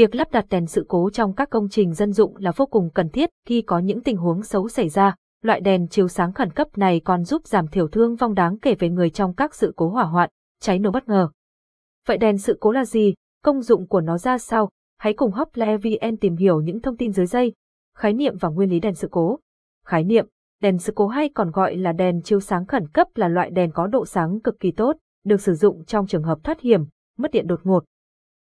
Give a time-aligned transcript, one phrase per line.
[0.00, 2.90] Việc lắp đặt đèn sự cố trong các công trình dân dụng là vô cùng
[2.94, 5.14] cần thiết khi có những tình huống xấu xảy ra.
[5.42, 8.74] Loại đèn chiếu sáng khẩn cấp này còn giúp giảm thiểu thương vong đáng kể
[8.74, 11.28] về người trong các sự cố hỏa hoạn, cháy nổ bất ngờ.
[12.06, 13.14] Vậy đèn sự cố là gì?
[13.44, 14.70] Công dụng của nó ra sao?
[14.98, 17.52] Hãy cùng Hople VN tìm hiểu những thông tin dưới đây.
[17.98, 19.38] Khái niệm và nguyên lý đèn sự cố.
[19.86, 20.26] Khái niệm,
[20.62, 23.70] đèn sự cố hay còn gọi là đèn chiếu sáng khẩn cấp là loại đèn
[23.72, 26.84] có độ sáng cực kỳ tốt, được sử dụng trong trường hợp thoát hiểm,
[27.18, 27.84] mất điện đột ngột,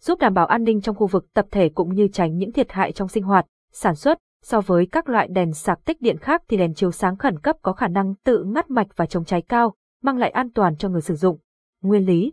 [0.00, 2.72] giúp đảm bảo an ninh trong khu vực tập thể cũng như tránh những thiệt
[2.72, 4.18] hại trong sinh hoạt, sản xuất.
[4.42, 7.56] So với các loại đèn sạc tích điện khác thì đèn chiếu sáng khẩn cấp
[7.62, 10.88] có khả năng tự ngắt mạch và chống cháy cao, mang lại an toàn cho
[10.88, 11.38] người sử dụng.
[11.82, 12.32] Nguyên lý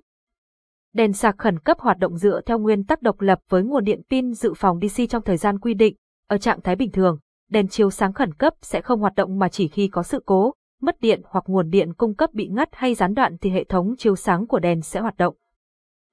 [0.94, 4.02] Đèn sạc khẩn cấp hoạt động dựa theo nguyên tắc độc lập với nguồn điện
[4.10, 5.96] pin dự phòng DC trong thời gian quy định.
[6.28, 9.50] Ở trạng thái bình thường, đèn chiếu sáng khẩn cấp sẽ không hoạt động mà
[9.50, 12.96] chỉ khi có sự cố, mất điện hoặc nguồn điện cung cấp bị ngắt hay
[12.96, 15.36] gián đoạn thì hệ thống chiếu sáng của đèn sẽ hoạt động.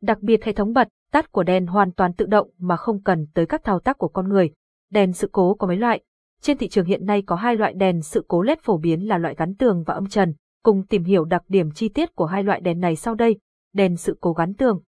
[0.03, 3.27] Đặc biệt hệ thống bật, tắt của đèn hoàn toàn tự động mà không cần
[3.35, 4.51] tới các thao tác của con người.
[4.91, 6.01] Đèn sự cố có mấy loại.
[6.41, 9.19] Trên thị trường hiện nay có hai loại đèn sự cố LED phổ biến là
[9.19, 10.35] loại gắn tường và âm trần.
[10.63, 13.39] Cùng tìm hiểu đặc điểm chi tiết của hai loại đèn này sau đây.
[13.73, 14.83] Đèn sự cố gắn tường.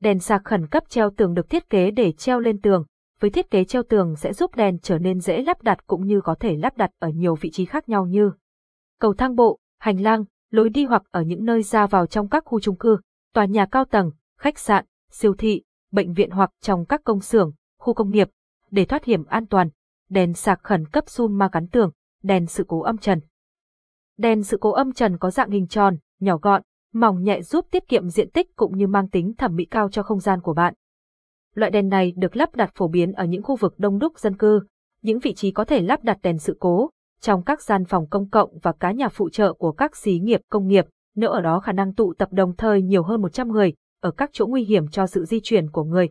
[0.00, 2.84] Đèn sạc khẩn cấp treo tường được thiết kế để treo lên tường.
[3.20, 6.20] Với thiết kế treo tường sẽ giúp đèn trở nên dễ lắp đặt cũng như
[6.20, 8.32] có thể lắp đặt ở nhiều vị trí khác nhau như
[9.00, 12.44] cầu thang bộ, hành lang, lối đi hoặc ở những nơi ra vào trong các
[12.46, 12.98] khu chung cư,
[13.34, 17.52] tòa nhà cao tầng, khách sạn, siêu thị, bệnh viện hoặc trong các công xưởng,
[17.78, 18.30] khu công nghiệp,
[18.70, 19.68] để thoát hiểm an toàn,
[20.08, 21.90] đèn sạc khẩn cấp sun ma gắn tường,
[22.22, 23.20] đèn sự cố âm trần.
[24.18, 27.88] Đèn sự cố âm trần có dạng hình tròn, nhỏ gọn, mỏng nhẹ giúp tiết
[27.88, 30.74] kiệm diện tích cũng như mang tính thẩm mỹ cao cho không gian của bạn.
[31.54, 34.36] Loại đèn này được lắp đặt phổ biến ở những khu vực đông đúc dân
[34.36, 34.60] cư,
[35.02, 38.30] những vị trí có thể lắp đặt đèn sự cố, trong các gian phòng công
[38.30, 41.60] cộng và cá nhà phụ trợ của các xí nghiệp công nghiệp, nếu ở đó
[41.60, 44.88] khả năng tụ tập đồng thời nhiều hơn 100 người, ở các chỗ nguy hiểm
[44.88, 46.08] cho sự di chuyển của người.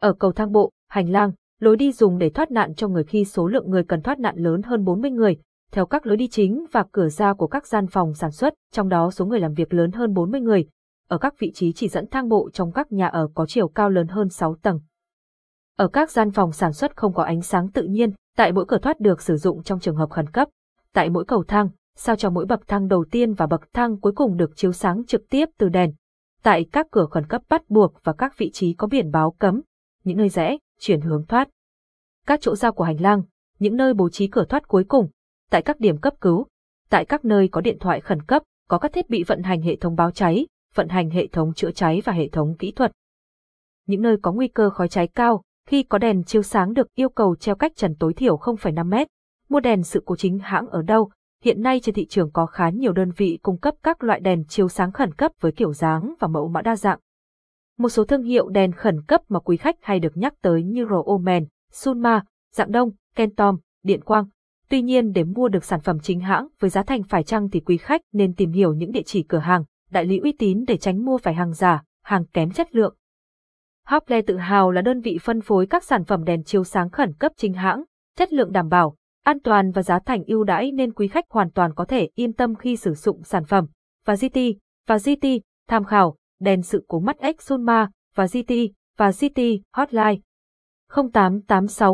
[0.00, 3.24] Ở cầu thang bộ, hành lang, lối đi dùng để thoát nạn cho người khi
[3.24, 5.36] số lượng người cần thoát nạn lớn hơn 40 người,
[5.72, 8.88] theo các lối đi chính và cửa ra của các gian phòng sản xuất, trong
[8.88, 10.68] đó số người làm việc lớn hơn 40 người,
[11.08, 13.90] ở các vị trí chỉ dẫn thang bộ trong các nhà ở có chiều cao
[13.90, 14.80] lớn hơn 6 tầng.
[15.76, 18.78] Ở các gian phòng sản xuất không có ánh sáng tự nhiên, tại mỗi cửa
[18.78, 20.48] thoát được sử dụng trong trường hợp khẩn cấp.
[20.94, 24.12] Tại mỗi cầu thang, sao cho mỗi bậc thang đầu tiên và bậc thang cuối
[24.16, 25.92] cùng được chiếu sáng trực tiếp từ đèn,
[26.42, 29.60] tại các cửa khẩn cấp bắt buộc và các vị trí có biển báo cấm,
[30.04, 31.48] những nơi rẽ, chuyển hướng thoát.
[32.26, 33.22] Các chỗ giao của hành lang,
[33.58, 35.08] những nơi bố trí cửa thoát cuối cùng,
[35.50, 36.46] tại các điểm cấp cứu,
[36.90, 39.76] tại các nơi có điện thoại khẩn cấp, có các thiết bị vận hành hệ
[39.76, 42.92] thống báo cháy, vận hành hệ thống chữa cháy và hệ thống kỹ thuật.
[43.86, 47.08] Những nơi có nguy cơ khói cháy cao, khi có đèn chiếu sáng được yêu
[47.08, 49.06] cầu treo cách trần tối thiểu 0,5 mét.
[49.48, 51.10] Mua đèn sự cố chính hãng ở đâu,
[51.44, 54.44] Hiện nay trên thị trường có khá nhiều đơn vị cung cấp các loại đèn
[54.44, 56.98] chiếu sáng khẩn cấp với kiểu dáng và mẫu mã đa dạng.
[57.78, 60.86] Một số thương hiệu đèn khẩn cấp mà quý khách hay được nhắc tới như
[60.90, 64.24] Roomen, Sunma, Dạng Đông, Kentom, Điện Quang.
[64.68, 67.60] Tuy nhiên để mua được sản phẩm chính hãng với giá thành phải chăng thì
[67.60, 70.76] quý khách nên tìm hiểu những địa chỉ cửa hàng, đại lý uy tín để
[70.76, 72.94] tránh mua phải hàng giả, hàng kém chất lượng.
[73.86, 77.12] Hople tự hào là đơn vị phân phối các sản phẩm đèn chiếu sáng khẩn
[77.12, 77.84] cấp chính hãng,
[78.16, 81.50] chất lượng đảm bảo, an toàn và giá thành ưu đãi nên quý khách hoàn
[81.50, 83.66] toàn có thể yên tâm khi sử dụng sản phẩm.
[84.04, 84.38] Và GT,
[84.86, 85.26] và GT,
[85.68, 88.52] tham khảo, đèn sự cố mắt Exuma và GT,
[88.96, 89.40] và GT,
[89.72, 90.16] hotline
[91.12, 91.88] 0886